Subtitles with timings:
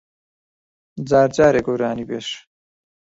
[1.09, 2.27] جار جارێ گۆرانیبێژ